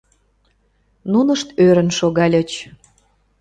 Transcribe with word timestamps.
Нунышт 1.11 1.47
ӧрын 1.65 1.89
шогальыч. 1.97 2.51